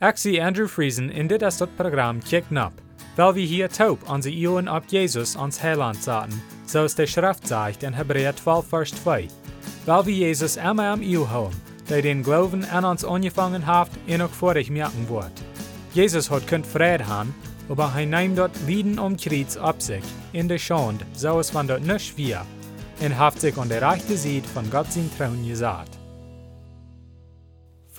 Zie 0.00 0.40
Andrew 0.40 0.66
Friesen 0.66 1.10
in 1.10 1.26
dit 1.26 1.42
is 1.42 1.56
dat 1.56 1.76
programma 1.76 2.20
Kick 2.24 2.50
Nap, 2.50 2.72
weil 3.16 3.34
wir 3.34 3.46
hier 3.46 3.68
taub 3.68 4.08
onze 4.08 4.30
Ioen 4.30 4.68
op 4.68 4.84
Jesus 4.86 5.36
ans 5.36 5.60
Heiland 5.60 6.02
zaten, 6.02 6.42
zoals 6.64 6.94
de 6.94 7.06
Schrift 7.06 7.46
zegt 7.46 7.82
in 7.82 7.92
Hebräer 7.92 8.34
12 8.34 8.66
vers 8.68 8.90
2. 8.90 9.28
Weil 9.84 10.04
wir 10.04 10.14
Jesus 10.14 10.56
immer 10.56 10.90
am 10.92 11.02
Iu 11.02 11.26
houden, 11.26 11.60
der 11.88 12.02
den 12.02 12.22
Glauben 12.22 12.64
an 12.64 12.84
uns 12.84 13.04
angefangen 13.04 13.66
hat 13.66 13.90
en 14.06 14.22
ook 14.22 14.34
vorig 14.34 14.70
merken 14.70 15.06
wordt. 15.06 15.42
Jesus 15.92 16.30
hat 16.30 16.46
kunt 16.46 16.66
vrede 16.66 17.04
haben, 17.04 17.34
aber 17.68 17.92
hij 17.92 18.06
neemt 18.06 18.36
dort 18.36 18.56
Lieden 18.66 18.98
um 18.98 19.16
Kreuz 19.16 19.56
ab 19.56 19.82
sich, 19.82 20.04
in 20.32 20.48
der 20.48 20.58
Schande, 20.58 21.04
so 21.12 21.38
es 21.38 21.52
van 21.52 21.66
dort 21.66 21.84
nicht 21.84 22.16
wir, 22.16 22.46
und 23.00 23.18
haft 23.18 23.40
sich 23.40 23.58
an 23.58 23.68
der 23.68 23.82
rechte 23.82 24.16
Seite 24.16 24.48
von 24.48 24.70
Gott 24.70 24.92
sein 24.92 25.10
Trauen 25.18 25.46
gesagt. 25.46 25.99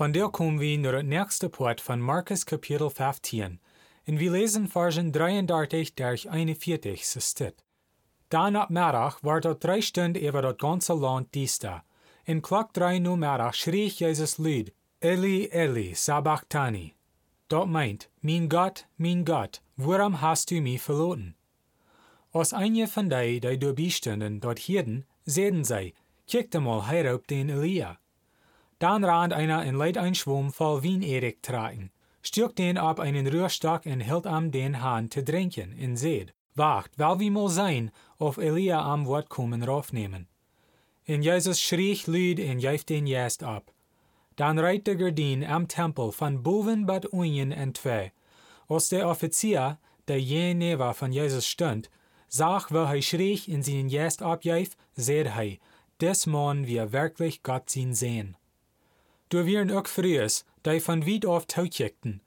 Von 0.01 0.13
der 0.13 0.29
kommen 0.29 0.59
wir 0.59 0.79
naar 0.79 0.93
het 0.93 1.05
nächste 1.05 1.47
Part 1.47 1.79
von 1.79 2.01
Markus 2.01 2.43
Kapitel 2.43 2.89
15, 2.89 3.59
und 4.07 4.19
wir 4.19 4.31
lesen 4.31 4.67
Versen 4.67 5.11
33 5.11 5.93
durch 5.93 6.27
41 6.27 7.07
so 7.07 7.19
steht. 7.19 7.63
Dan 8.29 8.55
ab 8.55 8.71
Mittag 8.71 9.23
war 9.23 9.41
dort 9.41 9.63
drei 9.63 9.79
Stunden 9.79 10.19
über 10.19 10.41
das 10.41 10.57
ganze 10.57 10.95
Land 10.95 11.35
diesta. 11.35 11.83
In 12.25 12.41
Klock 12.41 12.73
drei 12.73 12.99
Uhr 12.99 13.15
Mittag 13.15 13.53
schrie 13.53 13.89
Jesus 13.89 14.39
Lüd, 14.39 14.73
Eli, 15.01 15.49
Eli, 15.51 15.93
sabachthani. 15.93 16.95
Dort 17.47 17.69
meint, 17.69 18.09
mein 18.21 18.49
Gott, 18.49 18.87
mein 18.97 19.23
Gott, 19.23 19.61
warum 19.77 20.19
hast 20.19 20.49
du 20.49 20.61
mich 20.61 20.81
verloren? 20.81 21.35
Als 22.33 22.53
einige 22.53 22.87
von 22.87 23.07
die, 23.07 23.39
die 23.39 23.59
dort 23.59 23.75
bestunden, 23.75 24.39
dort 24.39 24.57
hielten, 24.57 25.05
sehen 25.25 25.63
sie, 25.63 25.93
kickte 26.25 26.59
mal 26.59 26.87
herauf 26.87 27.21
den 27.27 27.49
Elia. 27.49 27.99
Dann 28.81 29.03
rand 29.03 29.31
einer 29.31 29.63
in 29.63 29.75
Leid 29.75 29.99
ein 29.99 30.15
Schwum 30.15 30.51
voll 30.51 30.81
Wien 30.81 31.03
Erik 31.03 31.43
tragen, 31.43 31.91
stürkt 32.23 32.57
den 32.57 32.79
ab 32.79 32.99
einen 32.99 33.27
Rührstock 33.27 33.85
und 33.85 33.99
hielt 33.99 34.25
am 34.25 34.49
den 34.49 34.81
Hahn 34.81 35.11
zu 35.11 35.23
trinken, 35.23 35.71
in 35.73 35.95
seed, 35.95 36.33
wacht, 36.55 36.89
weil 36.97 37.19
wie 37.19 37.29
mal 37.29 37.47
sein, 37.47 37.91
auf 38.17 38.37
Elia 38.37 38.81
am 38.81 39.05
Wort 39.05 39.29
kommen 39.29 39.61
raufnehmen. 39.61 40.27
In 41.05 41.21
Jesus 41.21 41.61
schrie 41.61 41.95
lüd 42.07 42.39
und 42.39 42.57
jäft 42.57 42.89
den 42.89 43.05
Jäst 43.05 43.43
ab. 43.43 43.71
Dann 44.35 44.57
reit 44.57 44.87
der 44.87 44.95
Gardin 44.95 45.45
am 45.45 45.67
Tempel 45.67 46.11
von 46.11 46.41
boven 46.41 46.87
bad 46.87 47.05
unien 47.05 47.51
en 47.51 47.75
zwei. 47.75 48.11
Als 48.67 48.89
der 48.89 49.07
Offizier, 49.07 49.77
der 50.07 50.19
je 50.19 50.55
neva 50.55 50.93
von 50.93 51.11
Jesus 51.11 51.45
stund, 51.45 51.91
sah, 52.29 52.65
wo 52.71 52.87
hij 52.87 53.03
schrie 53.03 53.39
in 53.45 53.61
seinen 53.61 53.89
Jäst 53.89 54.23
abjäf, 54.23 54.75
seht 54.95 55.35
hij, 55.35 55.59
des 55.99 56.25
Mann 56.25 56.65
wir 56.65 56.91
wirklich 56.91 57.43
Gott 57.43 57.69
zien 57.69 57.93
sehen. 57.93 58.37
Du 59.31 59.45
wären 59.45 59.71
auch 59.71 59.87
frühes, 59.87 60.43
die 60.65 60.81
von 60.81 61.07
weit 61.07 61.25
auf 61.25 61.45
taukjekten. 61.45 62.19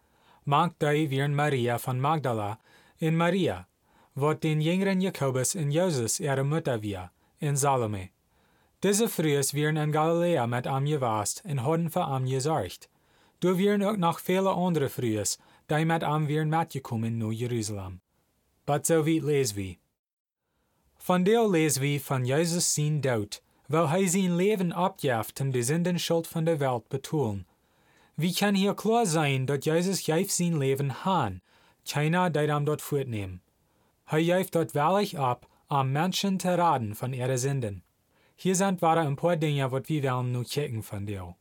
Manch 0.47 0.73
die 0.81 1.11
wären 1.11 1.35
Maria 1.35 1.77
von 1.77 2.01
Magdala, 2.01 2.59
in 2.99 3.15
Maria, 3.15 3.67
wat 4.15 4.43
den 4.43 4.63
jüngeren 4.63 5.03
Jakobus 5.03 5.55
in 5.55 5.71
Joses 5.71 6.19
ihre 6.19 6.45
Mutter 6.45 6.81
wir, 6.81 7.11
in 7.41 7.57
Salome. 7.57 8.09
Diese 8.83 9.11
frühes 9.11 9.53
wären 9.53 9.77
in 9.77 9.93
Galiläa 9.93 10.47
mit 10.47 10.67
am 10.67 10.87
gewast 10.87 11.45
und 11.45 11.63
hadden 11.63 11.91
für 11.91 12.07
am 12.07 12.25
gesorgt. 12.25 12.89
Du 13.41 13.59
wären 13.59 13.83
auch 13.83 13.99
noch 13.99 14.19
viele 14.19 14.55
andere 14.55 14.89
frühes, 14.89 15.39
die 15.69 15.85
mit 15.85 16.03
am 16.03 16.27
wären 16.27 16.49
mitgekommen 16.49 17.19
nach 17.19 17.33
Jerusalem. 17.33 18.01
But 18.65 18.87
so 18.87 19.07
weit 19.07 19.23
les 19.23 19.55
wir. 19.55 19.77
Von 20.97 21.27
der 21.27 21.47
les 21.47 21.83
wir 21.83 22.01
von 22.01 22.25
Jesus 22.25 22.75
sein 22.75 23.03
Tod, 23.03 23.43
weil 23.69 23.91
hij 23.91 24.07
sein 24.07 24.37
Leben 24.37 24.73
abjaft 24.73 25.41
um 25.41 25.53
die 25.53 25.62
Sündenschuld 25.62 26.27
von 26.27 26.45
der 26.45 26.61
Welt 26.61 26.89
betonen. 26.89 27.47
Wie 28.17 28.33
kann 28.33 28.55
hier 28.55 28.75
klar 28.75 29.07
sein, 29.07 29.47
dass 29.47 29.65
Jesus 29.65 30.07
jäft 30.07 30.31
sein 30.31 30.59
Leben 30.59 31.05
han, 31.05 31.41
keiner 31.85 32.31
der 32.31 32.55
am 32.55 32.65
dort 32.65 32.83
fortnehmen. 32.83 33.41
Hij 34.07 34.20
jäft 34.20 34.55
dort 34.55 34.75
wahrlich 34.75 35.19
ab, 35.19 35.47
am 35.69 35.92
Menschen 35.92 36.39
zu 36.39 36.57
raten 36.57 36.95
von 36.95 37.12
ihre 37.12 37.39
Sünden. 37.39 37.83
Hier 38.36 38.55
sind 38.55 38.83
wahre 38.83 39.01
ein 39.01 39.17
paar 39.17 39.36
Dinge, 39.36 39.70
wat 39.70 39.89
wir 39.89 40.02
wollen 40.02 40.33
nu 40.33 40.45
checken 40.45 40.83
von 40.83 41.07
dir. 41.07 41.35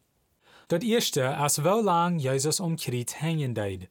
Das 0.67 0.84
erste, 0.84 1.38
als 1.38 1.63
wo 1.63 1.81
lang 1.81 2.19
Jesus 2.19 2.59
um 2.59 2.78
Kreuz 2.78 3.16
hängen 3.16 3.53
deid. 3.53 3.90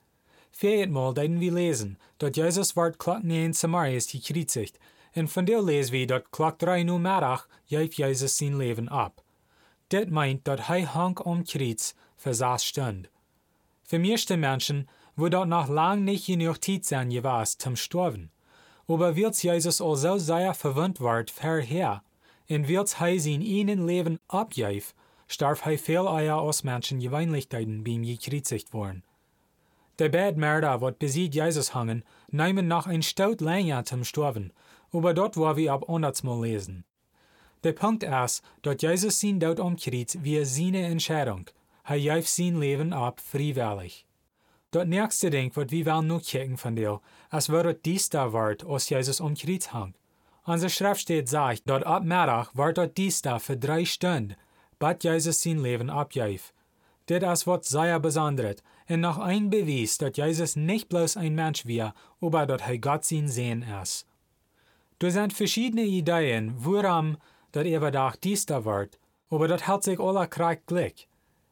Viermal 0.50 1.14
deiden 1.14 1.41
wir 1.41 1.53
lesen, 1.53 1.99
dass 2.19 2.37
Jesus 2.37 2.76
ward 2.76 2.99
klock 2.99 3.25
in 3.25 3.53
Samarias 3.53 4.06
gekreuzigt, 4.06 4.78
und 5.15 5.28
von 5.28 5.47
der 5.47 5.62
lesen 5.62 5.93
wir, 5.93 6.06
dass 6.06 6.23
klock 6.31 6.59
drei 6.59 6.84
Uhr 6.84 6.99
Mittag 6.99 7.49
jäft 7.67 7.95
Jesus 7.99 8.39
sein 8.39 8.59
Leben 8.59 8.89
ab. 8.89 9.23
Dit 9.91 10.11
meint, 10.11 10.47
dass 10.47 10.69
hij 10.69 10.87
hang 10.87 11.19
um 11.19 11.45
Kreuz 11.45 11.95
versaß 12.17 12.65
stund. 12.65 13.11
Für 13.83 13.99
meiste 13.99 14.37
Menschen 14.37 14.89
wo 15.17 15.28
dort 15.28 15.49
noch 15.49 15.69
lang 15.69 16.05
nicht 16.05 16.27
genug 16.27 16.62
Zeit 16.62 16.84
sein 16.84 17.11
gewesen 17.11 17.59
zum 17.59 17.77
Sterben. 17.77 18.31
Aber 18.89 19.17
wird 19.17 19.43
Jesus 19.43 19.81
auch 19.81 19.95
so 19.95 20.19
sehr 20.19 20.55
verwundt 20.55 21.00
ward 21.00 21.31
verher, 21.31 22.03
und 22.49 22.69
wird 22.69 22.99
hij 23.00 23.19
sein 23.19 23.41
ihnen 23.41 23.87
Leben 23.87 24.19
abjäf, 24.29 24.94
starf 25.29 25.65
hij 25.65 25.79
viel 25.79 26.09
eier 26.09 26.39
aus 26.39 26.65
Menschen 26.65 27.00
Geweinlichkeiten 27.00 27.84
beim 27.84 28.03
gekreuzigt 28.03 28.73
worden. 28.73 29.03
Der 29.99 30.09
Bedmörder, 30.09 30.81
wat 30.81 30.99
besiegt 30.99 31.34
Jesus 31.34 31.75
hangen, 31.75 32.03
nehmen 32.29 32.67
noch 32.67 32.87
ein 32.87 33.03
Stout 33.03 33.41
länger 33.41 33.84
zum 33.84 34.05
Sterben, 34.05 34.53
aber 34.92 35.14
dort 35.14 35.36
war 35.36 35.56
wir 35.56 35.72
ab 35.72 35.86
hundertsmal 35.88 36.42
lesen. 36.42 36.84
Der 37.64 37.72
Punkt 37.72 38.03
ist, 38.03 38.42
dass 38.62 38.82
Jesus 38.82 39.20
sein 39.20 39.38
Tod 39.38 39.60
am 39.60 39.76
Kreuz 39.76 40.19
wie 40.20 40.44
seine 40.44 40.82
Entscheidung. 40.86 41.48
Er 41.84 41.97
jäf 41.97 42.28
sein 42.28 42.58
Leben 42.58 42.92
ab 42.92 43.20
freiwillig. 43.20 44.06
Das 44.72 44.86
nächste 44.86 45.31
Ding, 45.31 45.52
was 45.54 45.70
wir 45.70 45.86
wollen 45.86 46.06
noch 46.06 46.22
checken 46.22 46.56
von 46.56 46.76
dir, 46.76 47.00
als 47.31 47.50
wäre 47.50 47.75
dies 47.75 48.08
da 48.08 48.32
wart, 48.32 48.64
als 48.64 48.88
Jesus 48.88 49.20
am 49.20 49.34
Kreuz 49.34 49.72
hang. 49.72 49.94
Unsere 50.44 50.70
Schrift 50.70 51.02
steht 51.02 51.28
sagt, 51.28 51.69
dass 51.69 51.84
ab 51.84 52.02
Mittag 52.02 52.56
war 52.56 52.72
dort 52.72 52.97
dies 52.97 53.22
da 53.22 53.38
für 53.38 53.56
drei 53.56 53.84
Stunden, 53.84 54.34
bat 54.78 55.04
Jesus 55.04 55.42
sein 55.42 55.58
Leben 55.58 55.91
abjäf. 55.91 56.52
Dit 57.08 57.22
ist 57.22 57.47
was 57.47 57.69
sehr 57.69 58.00
besonders 58.00 58.56
und 58.88 59.00
noch 59.00 59.19
ein 59.19 59.50
Beweis, 59.50 59.98
dass 59.98 60.16
Jesus 60.16 60.56
nicht 60.56 60.88
bloß 60.88 61.16
ein 61.16 61.34
Mensch 61.34 61.66
war, 61.66 61.94
aber 62.20 62.47
dass 62.47 62.62
er 62.62 62.78
Gott 62.78 63.04
sein 63.04 63.28
Sehen 63.28 63.62
ist. 63.82 64.06
Da 65.02 65.10
sind 65.10 65.32
verschiedene 65.32 65.82
Ideen, 65.82 66.54
woran 66.58 67.16
dat 67.50 67.66
er 67.66 67.90
dag 67.90 68.20
dies 68.20 68.46
da 68.46 68.64
wird, 68.64 69.00
aber 69.30 69.48
dat 69.48 69.66
hält 69.66 69.82
sich 69.82 69.98
aller 69.98 70.28
Krieg 70.28 70.64
Glück. 70.66 70.94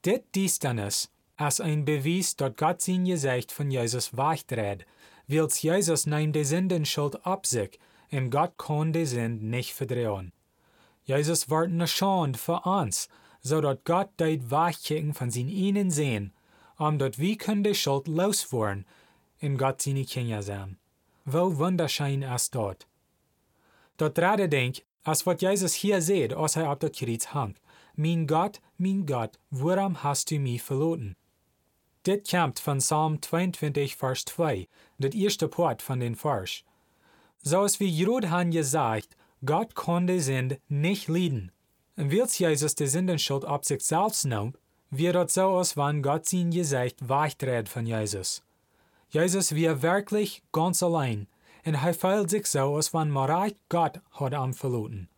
Dit 0.04 0.32
Diestanis 0.36 1.10
als 1.36 1.60
ein 1.60 1.84
Beweis, 1.84 2.36
dat 2.36 2.56
Gott 2.56 2.80
sein 2.80 3.04
Gesicht 3.04 3.50
von 3.50 3.72
Jesus 3.72 4.16
weichträgt, 4.16 4.86
wills 5.26 5.62
Jesus 5.62 6.06
nimmt 6.06 6.36
die 6.36 6.44
Sündenschuld 6.44 7.26
ab 7.26 7.44
sich, 7.44 7.80
und 8.12 8.30
Gott 8.30 8.56
kann 8.56 8.92
die 8.92 9.04
Sünd 9.04 9.42
nicht 9.42 9.72
verdrehen. 9.74 10.32
Jesus 11.02 11.50
wird 11.50 11.70
eine 11.70 11.88
Schande 11.88 12.38
für 12.38 12.60
uns, 12.60 13.08
so 13.40 13.60
dat 13.60 13.84
Gott 13.84 14.10
deit 14.18 14.48
weichkicken 14.52 15.12
von 15.12 15.32
sin 15.32 15.48
ihnen 15.48 15.90
sehen, 15.90 16.32
um 16.78 17.00
dat 17.00 17.18
wir 17.18 17.36
können 17.36 17.64
die 17.64 17.74
Schuld 17.74 18.06
loswerden, 18.06 18.86
in 19.40 19.58
Gott 19.58 19.82
seine 19.82 20.04
Kinder 20.04 20.40
sein. 20.40 20.78
Wo 21.24 21.58
wunderschein 21.58 22.22
ist 22.22 22.54
dort. 22.54 22.86
Dat 24.00 24.14
dritte 24.14 24.48
Ding, 24.48 24.82
als 25.02 25.22
wat 25.24 25.40
Jesus 25.40 25.74
hier 25.74 26.00
seht, 26.00 26.32
als 26.32 26.54
hij 26.54 26.66
op 26.66 26.80
dat 26.80 26.96
Kreuz 26.96 27.24
hangt. 27.24 27.60
Mein 27.94 28.26
Gott, 28.26 28.60
mein 28.76 29.04
Gott, 29.06 29.38
warum 29.50 30.02
hast 30.02 30.30
du 30.30 30.38
mich 30.38 30.62
verloren? 30.62 31.16
Dit 32.02 32.30
kommt 32.30 32.60
von 32.60 32.78
Psalm 32.78 33.20
22, 33.20 33.96
Vers 33.96 34.24
2, 34.24 34.68
das 34.98 35.14
erste 35.14 35.48
Part 35.48 35.82
von 35.82 36.00
den 36.00 36.16
Vers. 36.16 36.64
So 37.42 37.64
ist 37.64 37.78
wie 37.78 37.90
Jodhan 37.90 38.50
gesagt, 38.50 39.16
Gott 39.44 39.74
kann 39.74 40.06
die 40.06 40.20
Sünde 40.20 40.58
nicht 40.68 41.08
leiden. 41.08 41.52
Und 41.96 42.10
weil 42.10 42.26
Jesus 42.26 42.74
die 42.74 42.86
Sündenschuld 42.86 43.44
auf 43.44 43.64
sich 43.64 43.82
selbst 43.82 44.24
nimmt, 44.24 44.56
wird 44.90 45.14
das 45.14 45.34
so 45.34 45.42
aus, 45.42 45.76
wenn 45.76 46.02
Gott 46.02 46.24
sein 46.26 46.50
Gesicht 46.50 47.06
weichträgt 47.06 47.68
von 47.68 47.84
Jesus. 47.84 48.42
Jesus 49.10 49.54
wir 49.54 49.82
wirklich 49.82 50.42
ganz 50.52 50.82
allein, 50.82 51.26
und 51.70 51.84
er 51.84 51.94
fühlt 51.94 52.30
sich 52.30 52.46
so, 52.46 52.74
als 52.74 52.92
wenn 52.92 53.10
man 53.10 53.52
Gott 53.68 54.00
hat 54.10 54.34
am 54.34 54.54
verloren. 54.54 55.08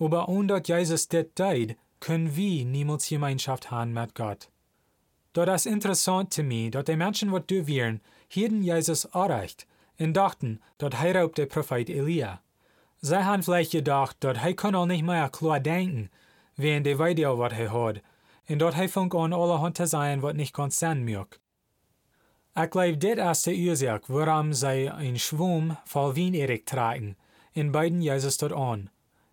Aber 0.00 0.28
omdat 0.28 0.66
Jesus 0.66 1.06
dit 1.06 1.38
deed, 1.38 1.76
können 2.00 2.34
wir 2.34 2.64
niemals 2.64 3.08
Gemeinschaft 3.08 3.70
haben 3.70 3.92
mit 3.92 4.16
Gott. 4.16 4.48
Das 5.34 5.64
ist 5.64 5.72
interessant 5.72 6.34
zu 6.34 6.42
mir, 6.42 6.72
dass 6.72 6.86
die 6.86 6.96
Menschen, 6.96 7.30
was 7.30 7.44
du 7.46 7.64
wären, 7.68 8.00
hielten 8.26 8.64
Jesus 8.64 9.04
erreicht 9.04 9.68
und 10.00 10.14
dachten, 10.14 10.60
dass 10.78 10.94
er 11.00 11.28
der 11.28 11.46
Prophet 11.46 11.88
Elia. 11.88 12.40
Sie 13.00 13.24
haben 13.24 13.44
vielleicht 13.44 13.70
gedacht, 13.70 14.16
dass 14.20 14.38
er 14.38 14.54
kann 14.54 14.74
auch 14.74 14.86
nicht 14.86 15.04
mehr 15.04 15.28
klar 15.28 15.60
denken, 15.60 16.10
während 16.56 16.86
der 16.86 16.98
Video, 16.98 17.38
was 17.38 17.52
er 17.52 17.72
hat, 17.72 18.02
und 18.48 18.58
dass 18.58 18.74
er 18.74 18.88
fängt 18.88 19.14
an, 19.14 19.32
allerhand 19.32 19.76
zu 19.76 19.86
sein, 19.86 20.22
was 20.22 20.34
nicht 20.34 20.54
ganz 20.54 20.80
sein 20.80 21.04
mag. 21.04 21.38
Das 22.54 22.68
ist 22.74 23.46
die 23.46 23.68
Ursache, 23.68 24.02
warum 24.08 24.52
sie 24.52 24.90
einen 24.90 25.18
Schwung 25.18 25.76
voll 25.84 26.16
Wien 26.16 26.34
Erik 26.34 26.66
tragen, 26.66 27.16
in 27.52 27.72
beiden 27.72 28.02
Jesus 28.02 28.36
dort 28.36 28.52
an. 28.52 28.90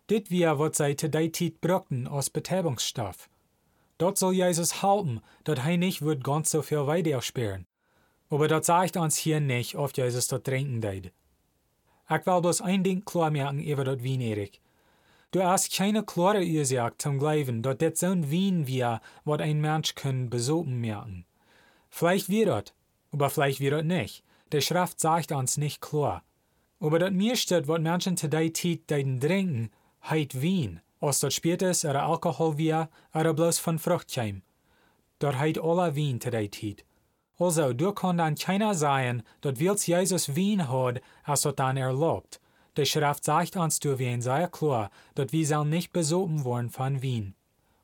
Dit 0.08 0.30
wir, 0.30 0.58
was 0.58 0.78
sie 0.78 0.96
zu 0.96 1.08
der 1.08 1.32
Zeit 1.32 1.60
brauchten 1.60 2.08
als 2.08 2.30
Betäubungsstoff. 2.30 3.28
dort 4.00 4.18
soll 4.18 4.34
Jesus 4.34 4.82
halten, 4.82 5.20
dat 5.44 5.58
hij 5.58 5.76
nicht 5.76 6.02
wird 6.02 6.24
ganz 6.24 6.50
so 6.50 6.62
viel 6.62 6.86
weiter 6.86 7.22
sperren. 7.22 7.66
Aber 8.30 8.48
dat 8.48 8.64
sagt 8.64 8.96
uns 8.96 9.16
hier 9.16 9.40
nicht, 9.40 9.74
ob 9.74 9.96
Jesus 9.96 10.28
dort 10.28 10.44
trinken 10.44 10.80
deed. 10.80 11.12
Ich 12.08 12.26
will 12.26 12.40
bloß 12.40 12.60
ein 12.62 12.82
Ding 12.82 13.04
klar 13.04 13.30
machen 13.30 13.60
über 13.60 13.84
dat 13.84 14.02
Wien, 14.02 14.20
Erik. 14.20 14.60
Du 15.32 15.42
hast 15.42 15.72
keine 15.72 16.02
klare 16.02 16.44
Ursache 16.44 16.94
zum 16.98 17.18
Glauben, 17.18 17.62
dass 17.62 17.78
das 17.78 18.00
so 18.00 18.06
ein 18.06 18.30
Wien 18.30 18.66
wir, 18.66 19.00
was 19.24 19.40
ein 19.40 19.60
Mensch 19.60 19.94
kann 19.94 20.28
besopen 20.30 20.80
merken. 20.80 21.24
Vielleicht 21.88 22.28
wird 22.28 22.48
das, 22.48 22.72
aber 23.12 23.30
vielleicht 23.30 23.60
wird 23.60 23.72
das 23.72 23.84
nicht. 23.84 24.24
Der 24.52 24.60
Schrift 24.60 25.00
sagt 25.00 25.32
uns 25.32 25.56
nicht 25.56 25.80
klar. 25.80 26.22
Aber 26.80 26.98
das 26.98 27.12
meiste, 27.12 27.68
was 27.68 27.80
Menschen 27.80 28.16
today 28.16 28.50
tit 28.50 28.90
deiden 28.90 29.20
trinken, 29.20 29.70
heit 30.08 30.40
Wien. 30.40 30.80
Als 31.00 31.20
dat 31.20 31.32
Spiritus 31.32 31.84
oder 31.84 32.04
Alkohol 32.04 32.58
wir, 32.58 32.88
oder 33.14 33.32
bloß 33.32 33.58
von 33.58 33.78
Fruchtcheim. 33.78 34.42
Dort 35.18 35.38
heit 35.38 35.58
alle 35.58 35.94
Wien 35.94 36.20
today 36.20 36.48
tit. 36.48 36.84
Also, 37.38 37.72
du 37.72 37.92
kann 37.92 38.18
dann 38.18 38.34
keiner 38.34 38.74
sagen, 38.74 39.22
dass 39.40 39.58
wils 39.58 39.86
Jesus 39.86 40.34
Wien 40.34 40.68
hat, 40.68 41.00
als 41.24 41.42
dort 41.42 41.58
dann 41.58 41.76
erlaubt. 41.76 42.40
Der 42.76 42.84
Schrift 42.84 43.24
sagt 43.24 43.56
uns 43.56 43.80
du 43.80 43.98
wie 43.98 44.08
ein 44.08 44.22
sehr 44.22 44.48
klar, 44.48 44.90
dass 45.14 45.32
wir 45.32 45.46
sollen 45.46 45.70
nicht 45.70 45.92
besopen 45.92 46.44
worden 46.44 46.70
von 46.70 47.02
Wien. 47.02 47.34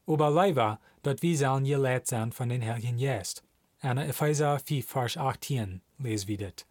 Aber 0.07 0.31
leider, 0.31 0.79
dass 1.03 1.23
wir 1.23 1.37
sollen 1.37 1.65
gelehrt 1.65 2.07
sein 2.07 2.33
von 2.33 2.49
den 2.49 2.63
Heiligen 2.63 2.99
Geist. 2.99 3.46
En 3.87 3.99
Epheser 3.99 4.59
4, 4.59 4.83
Vers 4.83 5.17
18 5.17 5.81
lesen 5.99 6.27
wir 6.27 6.39
das. 6.39 6.67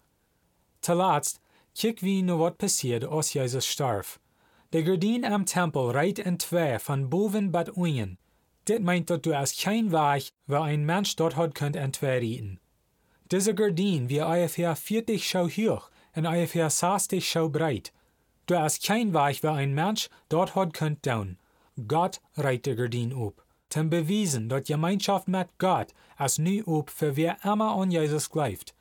Zuletzt, 0.82 1.40
kijk 1.74 2.02
wie 2.02 2.22
nu 2.22 2.34
wat 2.34 2.58
passiert, 2.58 3.06
als 3.06 3.32
Jesus 3.32 3.66
starf. 3.66 4.20
De 4.70 4.84
gordijn 4.84 5.24
am 5.24 5.46
Tempel 5.46 5.92
reit 5.92 6.20
in 6.20 6.38
twee 6.38 6.78
van 6.80 7.08
boven 7.10 7.52
bad 7.52 7.70
unten. 7.70 8.18
Dit 8.64 8.84
meint 8.84 9.08
dat 9.08 9.24
du 9.24 9.34
als 9.34 9.56
kein 9.56 9.92
Weg, 9.92 10.32
waar 10.46 10.64
ein 10.64 10.86
Mensch 10.86 11.16
dort 11.16 11.36
hat 11.36 11.54
könnt 11.56 11.76
in 11.76 11.92
twee 11.92 12.20
rieten. 12.20 12.60
Diese 13.32 13.54
gordijn 13.54 14.10
wie 14.10 14.22
ungefähr 14.22 14.76
40 14.76 15.24
schau 15.24 15.48
hoch 15.48 15.90
und 16.16 16.26
ungefähr 16.26 16.70
60 16.70 17.24
schau 17.24 17.50
breit. 17.50 17.94
Du 18.46 18.56
hast 18.56 18.84
kein 18.84 19.14
Weg, 19.14 19.42
waar 19.42 19.56
ein 19.56 19.74
Mensch 19.74 20.10
dort 20.28 20.54
hat 20.54 20.74
könnt 20.74 21.06
down. 21.06 21.38
Gott 21.88 22.20
reit 22.34 22.66
de 22.66 22.76
gordijn 22.76 23.16
op. 23.16 23.45
Zum 23.76 23.90
bewiesen, 23.90 24.48
dat 24.48 24.68
Gemeinschaft 24.68 25.28
mit 25.28 25.50
Gott 25.58 25.94
als 26.16 26.38
nu 26.38 26.64
op 26.66 26.90
für 26.90 27.18
wer 27.18 27.36
immer 27.44 27.76
an 27.76 27.92
Jesus 27.92 28.30
glaubt. 28.30 28.74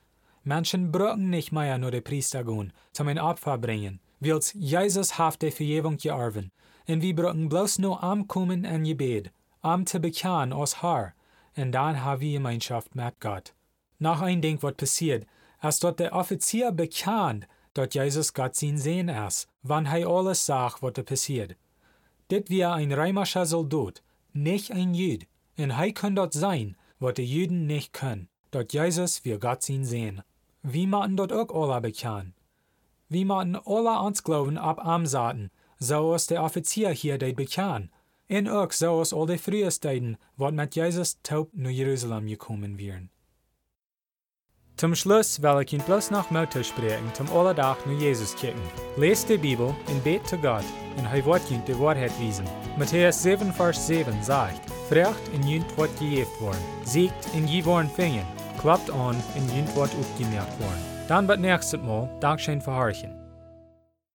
Menschen 0.45 0.93
brauchen 0.93 1.31
nicht 1.31 1.51
mehr 1.51 1.79
nur 1.79 1.91
de 1.91 2.01
Priester 2.01 2.45
gehen, 2.45 2.73
zum 2.93 3.09
ein 3.09 3.19
Opfer 3.19 3.59
bringen, 3.59 3.99
wils 4.21 4.53
Jesus 4.53 5.19
haft 5.19 5.43
de 5.43 5.51
Vergebung 5.51 5.97
gearven. 5.97 6.53
Und 6.87 7.03
wir 7.03 7.13
brauchen 7.13 7.49
bloß 7.49 7.81
nur 7.81 8.05
ankommen 8.05 8.65
en 8.65 8.85
Gebet, 8.85 9.33
am 9.63 9.85
zu 9.85 9.99
bekennen 9.99 10.53
aus 10.53 10.81
Herr, 10.81 11.15
und 11.57 11.73
dann 11.73 12.05
haben 12.05 12.21
wir 12.21 12.39
Gemeinschaft 12.39 12.95
mit 12.95 13.19
Gott. 13.19 13.53
Nach 13.99 14.23
ein 14.23 14.43
Ding, 14.43 14.63
was 14.63 14.77
passiert, 14.77 15.27
als 15.59 15.81
dort 15.81 15.99
der 15.99 16.13
Offizier 16.13 16.71
bekannt, 16.71 17.49
dort 17.73 17.97
Jesus 17.97 18.33
Gott 18.33 18.55
sein 18.55 18.79
sehen 18.79 19.09
ist, 19.09 19.49
wann 19.65 19.87
er 19.87 20.07
alles 20.07 20.47
sagt, 20.47 20.83
was 20.83 21.05
passiert. 21.05 21.57
Dit 22.31 22.49
wie 22.49 22.65
ein 22.65 22.93
römischer 22.93 23.45
Soldat, 23.45 24.05
nicht 24.35 24.73
ein 24.73 24.95
Jüd, 24.95 25.27
und 25.57 25.71
er 25.71 25.93
kann 25.93 26.17
dort 26.17 26.35
sein, 26.35 26.77
was 26.99 27.15
die 27.15 27.25
Jüden 27.25 27.67
nicht 27.67 27.93
können, 27.93 28.29
dort 28.51 28.73
Jesus 28.73 29.25
wir 29.25 29.39
Gott 29.39 29.63
sein 29.63 29.85
sehen. 29.85 30.23
Wie 30.63 30.87
machen 30.87 31.17
dort 31.17 31.33
auch 31.33 31.71
alle 31.71 31.81
bekannt. 31.81 32.35
Wie 33.09 33.25
machen 33.25 33.57
alle 33.57 34.01
uns 34.01 34.23
glauben 34.23 34.59
ab 34.59 34.85
Amsaten, 34.85 35.51
so 35.79 36.15
ist 36.15 36.31
der 36.31 36.43
Offizier 36.43 36.91
hier 36.91 37.19
der 37.19 37.33
bekannt. 37.33 37.91
Und 38.29 38.49
auch 38.49 38.73
so 38.73 39.03
ist 39.03 39.13
all 39.13 39.27
die 39.27 39.39
Frühesteiten, 39.39 40.17
wat 40.37 40.55
mit 40.55 40.75
Jesus 40.75 41.21
taub 41.23 41.51
nach 41.53 41.71
Jerusalem 41.71 42.27
gekommen 42.27 42.79
wären. 42.79 43.11
Zum 44.77 44.97
Schluss 44.97 45.41
will 45.41 45.63
ich 45.63 45.73
Ihnen 45.73 45.85
bloß 45.85 46.11
noch 46.11 46.33
Mutter 46.33 46.65
sprechen, 46.65 47.09
zum 47.15 47.31
alle 47.33 47.55
Tag 47.55 47.87
nur 47.87 47.97
Jesus 47.97 48.35
kicken. 48.35 48.61
Lest 48.97 49.29
die 49.29 49.39
Bibel 49.39 49.69
und 49.69 50.03
bet 50.03 50.27
zu 50.27 50.37
Gott, 50.37 50.65
und 50.97 51.07
er 51.07 51.25
wird 51.25 51.49
Ihnen 51.49 51.65
die 51.65 51.79
Wahrheit 51.79 52.11
wiesen. 52.19 52.45
Matthäus 52.77 53.23
7, 53.23 53.53
Vers 53.53 53.87
7 53.87 54.21
sagt, 54.21 54.69
Frecht 54.89 55.29
in 55.33 55.47
jünt 55.47 55.79
wird 55.79 55.97
gejeft 56.01 56.41
worden, 56.41 56.59
siegt 56.83 57.15
in 57.35 57.47
je 57.47 57.65
worden 57.65 57.89
fingen, 57.89 58.27
klappt 58.61 58.91
an 58.91 59.15
in 59.37 59.57
jünt 59.57 59.77
wird 59.77 59.91
aufgemerkt 59.95 60.59
worden. 60.61 60.85
Dann 61.07 61.29
wird 61.29 61.39
nächstes 61.39 61.81
Mal 61.81 62.11
Dankeschön 62.19 62.61
für 62.61 62.75
Horchen. 62.75 63.24